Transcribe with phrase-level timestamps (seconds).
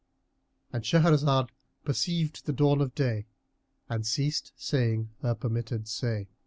[0.71, 1.49] ——And Shahrazad
[1.85, 3.27] perceived the dawn of day
[3.87, 6.27] and ceased saying her permitted say.